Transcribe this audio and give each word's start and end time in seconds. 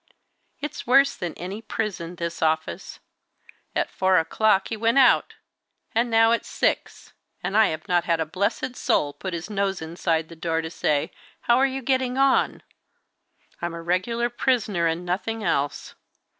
It's 0.61 0.87
worse 0.87 1.15
than 1.15 1.35
any 1.35 1.61
prison, 1.61 2.15
this 2.15 2.41
office! 2.41 2.99
At 3.75 3.91
four 3.91 4.17
o'clock 4.17 4.69
he 4.69 4.75
went 4.75 4.97
out, 4.97 5.35
and 5.93 6.09
now 6.09 6.31
it's 6.31 6.47
six, 6.49 7.13
and 7.43 7.55
I 7.55 7.67
have 7.67 7.87
not 7.87 8.05
had 8.05 8.19
a 8.19 8.25
blessed 8.25 8.75
soul 8.75 9.13
put 9.13 9.35
his 9.35 9.47
nose 9.47 9.79
inside 9.79 10.27
the 10.27 10.35
door 10.35 10.61
to 10.63 10.71
say, 10.71 11.11
'How 11.41 11.57
are 11.57 11.67
you 11.67 11.83
getting 11.83 12.17
on?' 12.17 12.63
I'm 13.61 13.75
a 13.75 13.81
regular 13.83 14.31
prisoner, 14.31 14.87
and 14.87 15.05
nothing 15.05 15.43
else. 15.43 15.93